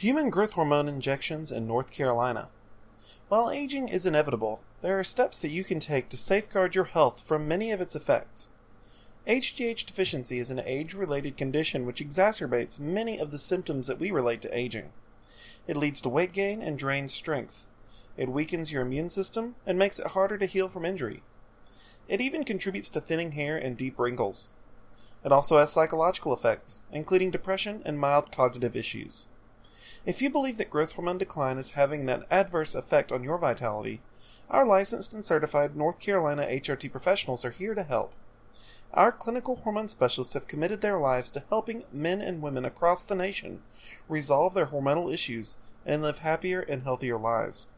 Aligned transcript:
Human 0.00 0.30
growth 0.30 0.54
hormone 0.54 0.88
injections 0.88 1.52
in 1.52 1.66
North 1.66 1.90
Carolina. 1.90 2.48
While 3.28 3.50
aging 3.50 3.90
is 3.90 4.06
inevitable, 4.06 4.62
there 4.80 4.98
are 4.98 5.04
steps 5.04 5.36
that 5.36 5.50
you 5.50 5.62
can 5.62 5.78
take 5.78 6.08
to 6.08 6.16
safeguard 6.16 6.74
your 6.74 6.86
health 6.86 7.20
from 7.20 7.46
many 7.46 7.70
of 7.70 7.82
its 7.82 7.94
effects. 7.94 8.48
HGH 9.28 9.84
deficiency 9.84 10.38
is 10.38 10.50
an 10.50 10.62
age 10.64 10.94
related 10.94 11.36
condition 11.36 11.84
which 11.84 12.00
exacerbates 12.00 12.80
many 12.80 13.18
of 13.18 13.30
the 13.30 13.38
symptoms 13.38 13.88
that 13.88 13.98
we 13.98 14.10
relate 14.10 14.40
to 14.40 14.58
aging. 14.58 14.90
It 15.66 15.76
leads 15.76 16.00
to 16.00 16.08
weight 16.08 16.32
gain 16.32 16.62
and 16.62 16.78
drains 16.78 17.12
strength. 17.12 17.66
It 18.16 18.30
weakens 18.30 18.72
your 18.72 18.80
immune 18.80 19.10
system 19.10 19.56
and 19.66 19.78
makes 19.78 19.98
it 19.98 20.12
harder 20.12 20.38
to 20.38 20.46
heal 20.46 20.68
from 20.68 20.86
injury. 20.86 21.22
It 22.08 22.22
even 22.22 22.44
contributes 22.44 22.88
to 22.88 23.02
thinning 23.02 23.32
hair 23.32 23.58
and 23.58 23.76
deep 23.76 23.98
wrinkles. 23.98 24.48
It 25.26 25.30
also 25.30 25.58
has 25.58 25.70
psychological 25.70 26.32
effects, 26.32 26.82
including 26.90 27.30
depression 27.30 27.82
and 27.84 28.00
mild 28.00 28.32
cognitive 28.32 28.74
issues. 28.74 29.26
If 30.06 30.22
you 30.22 30.30
believe 30.30 30.56
that 30.56 30.70
growth 30.70 30.92
hormone 30.92 31.18
decline 31.18 31.58
is 31.58 31.72
having 31.72 32.08
an 32.08 32.24
adverse 32.30 32.74
effect 32.74 33.12
on 33.12 33.22
your 33.22 33.36
vitality, 33.36 34.00
our 34.48 34.64
licensed 34.64 35.12
and 35.12 35.22
certified 35.22 35.76
North 35.76 35.98
Carolina 35.98 36.46
HRT 36.46 36.90
professionals 36.90 37.44
are 37.44 37.50
here 37.50 37.74
to 37.74 37.82
help. 37.82 38.14
Our 38.94 39.12
clinical 39.12 39.56
hormone 39.56 39.88
specialists 39.88 40.32
have 40.32 40.48
committed 40.48 40.80
their 40.80 40.98
lives 40.98 41.30
to 41.32 41.44
helping 41.50 41.84
men 41.92 42.22
and 42.22 42.40
women 42.40 42.64
across 42.64 43.02
the 43.02 43.14
nation 43.14 43.62
resolve 44.08 44.54
their 44.54 44.66
hormonal 44.66 45.12
issues 45.12 45.58
and 45.84 46.00
live 46.00 46.20
happier 46.20 46.60
and 46.60 46.82
healthier 46.82 47.18
lives. 47.18 47.68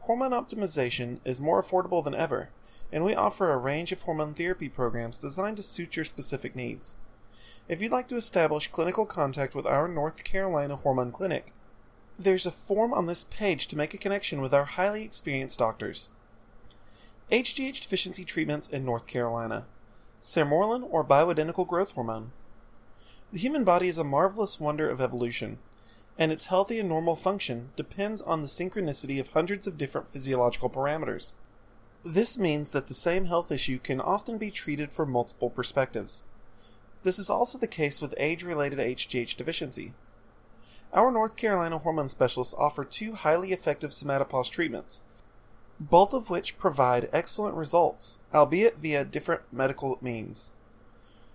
Hormone 0.00 0.32
optimization 0.32 1.20
is 1.24 1.40
more 1.40 1.62
affordable 1.62 2.02
than 2.02 2.16
ever, 2.16 2.50
and 2.90 3.04
we 3.04 3.14
offer 3.14 3.52
a 3.52 3.56
range 3.56 3.92
of 3.92 4.02
hormone 4.02 4.34
therapy 4.34 4.68
programs 4.68 5.18
designed 5.18 5.56
to 5.58 5.62
suit 5.62 5.94
your 5.94 6.04
specific 6.04 6.56
needs. 6.56 6.96
If 7.72 7.80
you'd 7.80 7.90
like 7.90 8.06
to 8.08 8.18
establish 8.18 8.68
clinical 8.68 9.06
contact 9.06 9.54
with 9.54 9.64
our 9.64 9.88
North 9.88 10.24
Carolina 10.24 10.76
Hormone 10.76 11.10
Clinic, 11.10 11.54
there's 12.18 12.44
a 12.44 12.50
form 12.50 12.92
on 12.92 13.06
this 13.06 13.24
page 13.24 13.66
to 13.68 13.78
make 13.78 13.94
a 13.94 13.96
connection 13.96 14.42
with 14.42 14.52
our 14.52 14.66
highly 14.66 15.04
experienced 15.04 15.58
doctors. 15.58 16.10
HGH 17.30 17.80
deficiency 17.80 18.26
treatments 18.26 18.68
in 18.68 18.84
North 18.84 19.06
Carolina. 19.06 19.64
Sermorelin 20.20 20.86
or 20.90 21.02
bioidentical 21.02 21.66
growth 21.66 21.92
hormone. 21.92 22.32
The 23.32 23.38
human 23.38 23.64
body 23.64 23.88
is 23.88 23.96
a 23.96 24.04
marvelous 24.04 24.60
wonder 24.60 24.90
of 24.90 25.00
evolution, 25.00 25.58
and 26.18 26.30
its 26.30 26.48
healthy 26.52 26.78
and 26.78 26.90
normal 26.90 27.16
function 27.16 27.70
depends 27.74 28.20
on 28.20 28.42
the 28.42 28.48
synchronicity 28.48 29.18
of 29.18 29.28
hundreds 29.28 29.66
of 29.66 29.78
different 29.78 30.10
physiological 30.10 30.68
parameters. 30.68 31.36
This 32.04 32.36
means 32.36 32.72
that 32.72 32.88
the 32.88 32.92
same 32.92 33.24
health 33.24 33.50
issue 33.50 33.78
can 33.78 33.98
often 33.98 34.36
be 34.36 34.50
treated 34.50 34.92
from 34.92 35.10
multiple 35.10 35.48
perspectives. 35.48 36.24
This 37.02 37.18
is 37.18 37.28
also 37.28 37.58
the 37.58 37.66
case 37.66 38.00
with 38.00 38.14
age 38.16 38.44
related 38.44 38.78
HGH 38.78 39.36
deficiency. 39.36 39.92
Our 40.92 41.10
North 41.10 41.36
Carolina 41.36 41.78
hormone 41.78 42.08
specialists 42.08 42.54
offer 42.56 42.84
two 42.84 43.14
highly 43.14 43.52
effective 43.52 43.90
somatopause 43.90 44.50
treatments, 44.50 45.02
both 45.80 46.12
of 46.12 46.30
which 46.30 46.58
provide 46.58 47.08
excellent 47.12 47.56
results, 47.56 48.18
albeit 48.32 48.76
via 48.76 49.04
different 49.04 49.42
medical 49.50 49.98
means. 50.00 50.52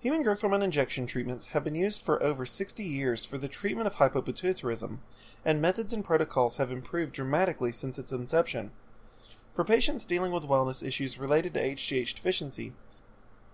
Human 0.00 0.22
growth 0.22 0.40
hormone 0.40 0.62
injection 0.62 1.06
treatments 1.06 1.48
have 1.48 1.62
been 1.62 1.74
used 1.74 2.00
for 2.00 2.22
over 2.22 2.46
60 2.46 2.82
years 2.82 3.26
for 3.26 3.36
the 3.36 3.48
treatment 3.48 3.86
of 3.86 3.96
hypopituitarism, 3.96 4.98
and 5.44 5.60
methods 5.60 5.92
and 5.92 6.02
protocols 6.02 6.56
have 6.56 6.72
improved 6.72 7.12
dramatically 7.12 7.70
since 7.70 7.98
its 7.98 8.12
inception. 8.12 8.70
For 9.52 9.62
patients 9.62 10.06
dealing 10.06 10.32
with 10.32 10.44
wellness 10.44 10.86
issues 10.86 11.18
related 11.18 11.52
to 11.52 11.60
HGH 11.62 12.14
deficiency, 12.14 12.72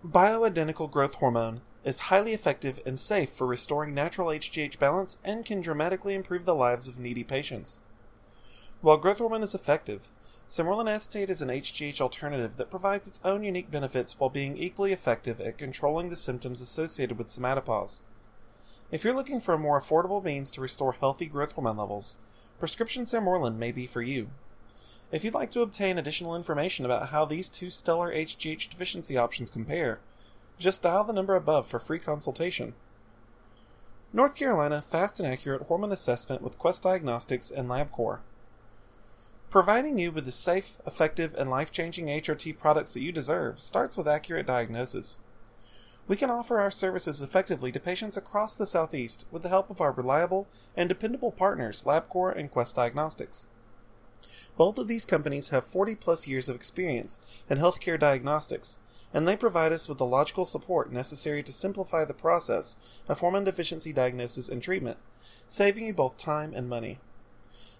bioidentical 0.07 0.89
growth 0.89 1.15
hormone 1.15 1.62
is 1.87 2.01
highly 2.11 2.34
effective 2.34 2.81
and 2.84 2.98
safe 2.98 3.31
for 3.31 3.47
restoring 3.47 3.95
natural 3.95 4.29
HGH 4.29 4.77
balance 4.81 5.19
and 5.25 5.47
can 5.47 5.61
dramatically 5.61 6.15
improve 6.15 6.45
the 6.45 6.55
lives 6.55 6.89
of 6.89 6.98
needy 6.98 7.23
patients. 7.23 7.81
While 8.81 8.97
growth 8.97 9.19
hormone 9.19 9.45
is 9.45 9.55
effective, 9.55 10.09
Sermorelin 10.48 10.91
acetate 10.91 11.31
is 11.31 11.41
an 11.41 11.48
HGH 11.48 12.01
alternative 12.01 12.56
that 12.56 12.70
provides 12.70 13.06
its 13.06 13.20
own 13.25 13.45
unique 13.45 13.71
benefits 13.71 14.19
while 14.19 14.31
being 14.31 14.56
equally 14.56 14.93
effective 14.93 15.41
at 15.41 15.59
controlling 15.59 16.10
the 16.10 16.16
symptoms 16.16 16.60
associated 16.60 17.19
with 17.19 17.28
somatopause. 17.28 18.00
If 18.91 19.05
you're 19.05 19.15
looking 19.15 19.41
for 19.41 19.55
a 19.55 19.59
more 19.59 19.81
affordable 19.81 20.22
means 20.22 20.50
to 20.53 20.60
restore 20.60 20.93
healthy 20.93 21.27
growth 21.27 21.53
hormone 21.53 21.77
levels, 21.77 22.19
prescription 22.59 23.05
Sermorelin 23.05 23.59
may 23.59 23.71
be 23.71 23.87
for 23.87 24.03
you. 24.03 24.31
If 25.12 25.22
you'd 25.22 25.34
like 25.34 25.53
to 25.53 25.62
obtain 25.62 25.99
additional 25.99 26.34
information 26.34 26.84
about 26.84 27.10
how 27.10 27.25
these 27.25 27.49
two 27.49 27.71
stellar 27.71 28.12
HGH 28.12 28.71
deficiency 28.71 29.16
options 29.16 29.53
compare, 29.53 30.00
just 30.59 30.83
dial 30.83 31.05
the 31.05 31.12
number 31.12 31.34
above 31.34 31.67
for 31.67 31.78
free 31.78 31.99
consultation. 31.99 32.75
North 34.12 34.34
Carolina 34.34 34.81
Fast 34.81 35.21
and 35.21 35.28
Accurate 35.28 35.62
Hormone 35.62 35.93
Assessment 35.93 36.41
with 36.41 36.59
Quest 36.59 36.83
Diagnostics 36.83 37.50
and 37.50 37.69
LabCorp. 37.69 38.21
Providing 39.50 39.99
you 39.99 40.11
with 40.11 40.25
the 40.25 40.33
safe, 40.33 40.78
effective, 40.87 41.34
and 41.37 41.50
life 41.50 41.71
changing 41.71 42.06
HRT 42.06 42.59
products 42.59 42.95
that 42.95 43.03
you 43.03 43.12
deserve 43.12 43.61
starts 43.61 43.97
with 43.97 44.09
accurate 44.09 44.47
diagnosis. 44.47 45.19
We 46.09 46.16
can 46.16 46.31
offer 46.31 46.59
our 46.59 46.71
services 46.71 47.21
effectively 47.21 47.72
to 47.72 47.81
patients 47.81 48.16
across 48.16 48.55
the 48.55 48.66
Southeast 48.66 49.27
with 49.31 49.43
the 49.43 49.49
help 49.49 49.71
of 49.71 49.81
our 49.81 49.93
reliable 49.93 50.47
and 50.77 50.89
dependable 50.89 51.33
partners, 51.33 51.84
LabCorp 51.84 52.39
and 52.39 52.50
Quest 52.50 52.77
Diagnostics. 52.77 53.49
Both 54.56 54.78
of 54.78 54.89
these 54.89 55.05
companies 55.05 55.49
have 55.49 55.66
40 55.66 55.97
plus 55.97 56.27
years 56.27 56.49
of 56.49 56.56
experience 56.56 57.21
in 57.50 57.59
healthcare 57.59 57.99
diagnostics 58.00 58.78
and 59.15 59.27
they 59.27 59.37
provide 59.37 59.72
us 59.72 59.89
with 59.89 59.99
the 59.99 60.06
logical 60.06 60.44
support 60.44 60.93
necessary 60.93 61.43
to 61.43 61.53
simplify 61.53 62.05
the 62.05 62.15
process 62.15 62.77
of 63.09 63.21
hormone 63.21 63.44
deficiency 63.44 63.93
diagnosis 63.93 64.49
and 64.49 64.62
treatment, 64.62 64.99
saving 65.49 65.87
you 65.87 65.94
both 65.94 66.17
time 66.17 66.53
and 66.55 66.69
money. 66.69 66.99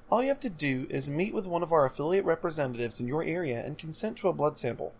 All 0.09 0.23
you 0.23 0.29
have 0.29 0.41
to 0.41 0.51
do 0.51 0.87
is 0.89 1.11
meet 1.11 1.35
with 1.35 1.47
one 1.47 1.63
of 1.63 1.73
our 1.73 1.85
affiliate 1.85 2.25
representatives 2.25 3.01
in 3.01 3.09
your 3.09 3.25
area 3.25 3.65
and 3.65 3.77
consent 3.77 4.17
to 4.19 4.29
a 4.29 4.33
blood 4.33 4.59
sample. 4.59 4.95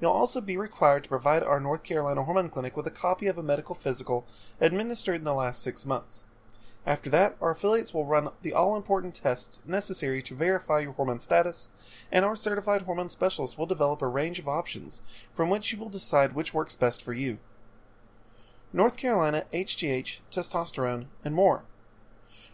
You'll 0.00 0.10
also 0.10 0.40
be 0.40 0.56
required 0.56 1.04
to 1.04 1.08
provide 1.08 1.44
our 1.44 1.60
North 1.60 1.84
Carolina 1.84 2.24
Hormone 2.24 2.48
Clinic 2.48 2.76
with 2.76 2.88
a 2.88 2.90
copy 2.90 3.28
of 3.28 3.38
a 3.38 3.42
medical 3.42 3.76
physical 3.76 4.26
administered 4.60 5.14
in 5.14 5.24
the 5.24 5.32
last 5.32 5.62
six 5.62 5.86
months. 5.86 6.26
After 6.84 7.08
that, 7.10 7.36
our 7.40 7.52
affiliates 7.52 7.94
will 7.94 8.06
run 8.06 8.30
the 8.42 8.52
all 8.52 8.76
important 8.76 9.14
tests 9.14 9.62
necessary 9.66 10.20
to 10.22 10.34
verify 10.34 10.80
your 10.80 10.92
hormone 10.92 11.20
status, 11.20 11.68
and 12.10 12.24
our 12.24 12.34
certified 12.34 12.82
hormone 12.82 13.08
specialists 13.08 13.56
will 13.56 13.66
develop 13.66 14.02
a 14.02 14.08
range 14.08 14.40
of 14.40 14.48
options 14.48 15.02
from 15.32 15.48
which 15.48 15.72
you 15.72 15.78
will 15.78 15.88
decide 15.88 16.32
which 16.32 16.52
works 16.52 16.74
best 16.74 17.02
for 17.02 17.12
you. 17.12 17.38
North 18.72 18.96
Carolina, 18.96 19.44
HGH, 19.52 20.20
testosterone, 20.32 21.06
and 21.24 21.34
more. 21.34 21.62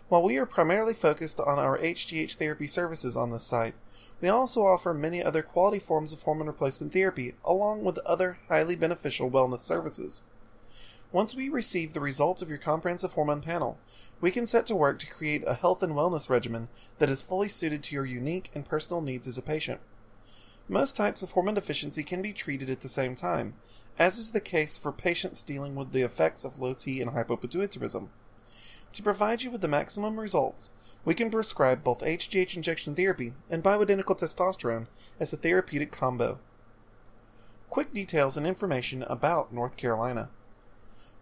While 0.08 0.22
we 0.22 0.36
are 0.36 0.46
primarily 0.46 0.94
focused 0.94 1.40
on 1.40 1.58
our 1.58 1.78
HGH 1.78 2.34
therapy 2.34 2.66
services 2.66 3.16
on 3.16 3.30
this 3.30 3.44
site, 3.44 3.74
we 4.20 4.28
also 4.28 4.66
offer 4.66 4.92
many 4.92 5.22
other 5.22 5.42
quality 5.42 5.78
forms 5.78 6.12
of 6.12 6.22
hormone 6.22 6.48
replacement 6.48 6.92
therapy, 6.92 7.34
along 7.44 7.84
with 7.84 7.98
other 7.98 8.38
highly 8.48 8.74
beneficial 8.74 9.30
wellness 9.30 9.60
services. 9.60 10.24
Once 11.12 11.34
we 11.34 11.48
receive 11.48 11.94
the 11.94 12.00
results 12.00 12.42
of 12.42 12.48
your 12.48 12.58
comprehensive 12.58 13.12
hormone 13.12 13.40
panel, 13.40 13.78
we 14.20 14.30
can 14.30 14.46
set 14.46 14.66
to 14.66 14.74
work 14.74 14.98
to 14.98 15.06
create 15.06 15.44
a 15.46 15.54
health 15.54 15.82
and 15.82 15.92
wellness 15.92 16.28
regimen 16.28 16.68
that 16.98 17.10
is 17.10 17.22
fully 17.22 17.48
suited 17.48 17.82
to 17.84 17.94
your 17.94 18.06
unique 18.06 18.50
and 18.54 18.64
personal 18.64 19.00
needs 19.00 19.28
as 19.28 19.38
a 19.38 19.42
patient. 19.42 19.80
Most 20.68 20.96
types 20.96 21.22
of 21.22 21.30
hormone 21.30 21.54
deficiency 21.54 22.02
can 22.02 22.20
be 22.20 22.32
treated 22.32 22.68
at 22.68 22.80
the 22.80 22.88
same 22.88 23.14
time, 23.14 23.54
as 23.98 24.18
is 24.18 24.30
the 24.30 24.40
case 24.40 24.76
for 24.76 24.92
patients 24.92 25.42
dealing 25.42 25.74
with 25.74 25.92
the 25.92 26.02
effects 26.02 26.44
of 26.44 26.58
low 26.58 26.74
T 26.74 27.00
and 27.00 27.12
hypopituitarism. 27.12 28.08
To 28.92 29.02
provide 29.02 29.42
you 29.42 29.50
with 29.50 29.60
the 29.60 29.68
maximum 29.68 30.18
results, 30.18 30.72
we 31.04 31.14
can 31.14 31.30
prescribe 31.30 31.84
both 31.84 32.00
HGH 32.00 32.56
injection 32.56 32.94
therapy 32.94 33.32
and 33.48 33.62
bioidentical 33.62 34.18
testosterone 34.18 34.86
as 35.20 35.32
a 35.32 35.36
therapeutic 35.36 35.92
combo. 35.92 36.38
Quick 37.70 37.92
details 37.92 38.36
and 38.36 38.46
information 38.46 39.02
about 39.04 39.52
North 39.52 39.76
Carolina. 39.76 40.30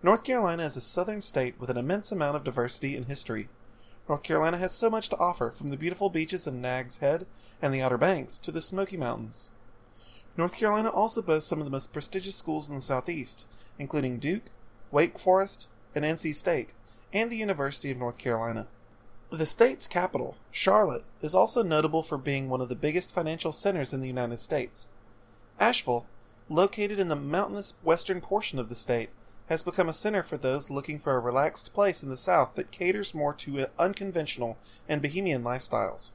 North 0.07 0.23
Carolina 0.23 0.63
is 0.63 0.77
a 0.77 0.81
southern 0.81 1.21
state 1.21 1.57
with 1.59 1.69
an 1.69 1.77
immense 1.77 2.13
amount 2.13 2.37
of 2.37 2.45
diversity 2.45 2.97
and 2.97 3.07
history. 3.07 3.49
North 4.09 4.23
Carolina 4.23 4.57
has 4.57 4.73
so 4.73 4.89
much 4.89 5.09
to 5.09 5.17
offer, 5.17 5.51
from 5.51 5.71
the 5.71 5.77
beautiful 5.77 6.11
beaches 6.11 6.47
of 6.47 6.55
Nags 6.55 6.99
Head 6.99 7.27
and 7.61 7.75
the 7.75 7.83
Outer 7.83 7.99
Banks 7.99 8.39
to 8.39 8.53
the 8.53 8.61
Smoky 8.61 8.97
Mountains. 8.97 9.51
North 10.37 10.55
Carolina 10.55 10.91
also 10.91 11.21
boasts 11.23 11.51
some 11.51 11.59
of 11.59 11.65
the 11.65 11.73
most 11.73 11.93
prestigious 11.93 12.37
schools 12.37 12.69
in 12.69 12.77
the 12.77 12.83
Southeast, 12.83 13.49
including 13.81 14.21
Duke, 14.21 14.45
Wake 14.93 15.19
Forest, 15.19 15.67
and 15.93 16.05
NC 16.05 16.37
State, 16.37 16.73
and 17.13 17.29
the 17.29 17.37
University 17.37 17.91
of 17.91 17.99
North 17.99 18.17
Carolina. 18.17 18.69
The 19.31 19.45
state's 19.45 19.89
capital, 19.89 20.37
Charlotte, 20.53 21.03
is 21.21 21.35
also 21.35 21.65
notable 21.65 22.05
for 22.05 22.17
being 22.17 22.49
one 22.49 22.61
of 22.61 22.69
the 22.69 22.77
biggest 22.77 23.13
financial 23.13 23.51
centers 23.51 23.93
in 23.93 24.03
the 24.03 24.07
United 24.07 24.39
States. 24.39 24.87
Asheville, 25.59 26.07
located 26.49 27.01
in 27.01 27.09
the 27.09 27.17
mountainous 27.17 27.75
western 27.83 28.21
portion 28.21 28.61
of 28.61 28.69
the 28.69 28.77
state, 28.77 29.11
has 29.49 29.63
become 29.63 29.89
a 29.89 29.93
center 29.93 30.23
for 30.23 30.37
those 30.37 30.71
looking 30.71 30.99
for 30.99 31.17
a 31.17 31.21
relaxed 31.21 31.73
place 31.73 32.03
in 32.03 32.09
the 32.09 32.17
South 32.17 32.55
that 32.55 32.71
caters 32.71 33.15
more 33.15 33.33
to 33.35 33.67
unconventional 33.79 34.59
and 34.89 35.01
bohemian 35.01 35.43
lifestyles. 35.43 36.13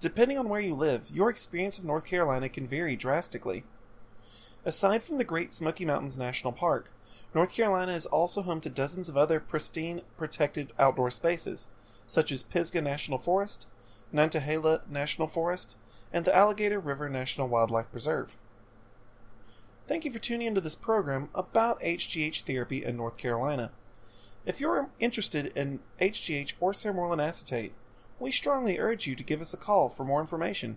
Depending 0.00 0.36
on 0.36 0.48
where 0.48 0.60
you 0.60 0.74
live, 0.74 1.10
your 1.10 1.30
experience 1.30 1.78
of 1.78 1.84
North 1.84 2.04
Carolina 2.04 2.48
can 2.48 2.66
vary 2.66 2.96
drastically. 2.96 3.64
Aside 4.64 5.02
from 5.02 5.16
the 5.16 5.24
Great 5.24 5.52
Smoky 5.52 5.84
Mountains 5.84 6.18
National 6.18 6.52
Park, 6.52 6.90
North 7.34 7.52
Carolina 7.52 7.92
is 7.92 8.06
also 8.06 8.42
home 8.42 8.60
to 8.62 8.70
dozens 8.70 9.08
of 9.08 9.16
other 9.16 9.40
pristine, 9.40 10.02
protected 10.16 10.72
outdoor 10.78 11.10
spaces, 11.10 11.68
such 12.06 12.32
as 12.32 12.42
Pisgah 12.42 12.82
National 12.82 13.18
Forest, 13.18 13.66
Nantahala 14.12 14.88
National 14.88 15.28
Forest, 15.28 15.76
and 16.12 16.24
the 16.24 16.34
Alligator 16.34 16.80
River 16.80 17.08
National 17.08 17.48
Wildlife 17.48 17.90
Preserve. 17.90 18.36
Thank 19.88 20.04
you 20.04 20.10
for 20.10 20.18
tuning 20.18 20.48
into 20.48 20.60
this 20.60 20.74
program 20.74 21.28
about 21.32 21.80
HGH 21.80 22.42
therapy 22.42 22.84
in 22.84 22.96
North 22.96 23.16
Carolina. 23.16 23.70
If 24.44 24.60
you're 24.60 24.90
interested 24.98 25.52
in 25.54 25.78
HGH 26.00 26.54
or 26.58 26.72
sermorelin 26.72 27.22
acetate, 27.22 27.72
we 28.18 28.32
strongly 28.32 28.80
urge 28.80 29.06
you 29.06 29.14
to 29.14 29.22
give 29.22 29.40
us 29.40 29.54
a 29.54 29.56
call 29.56 29.88
for 29.88 30.04
more 30.04 30.20
information. 30.20 30.74